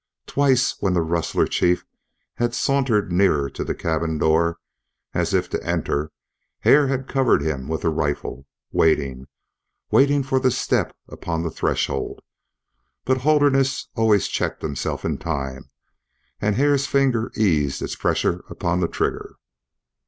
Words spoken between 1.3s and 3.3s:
chief had sauntered